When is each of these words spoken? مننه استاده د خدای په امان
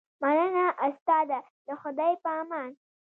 مننه 0.21 0.65
استاده 0.87 1.39
د 1.67 1.69
خدای 1.81 2.13
په 2.23 2.29
امان 2.41 2.71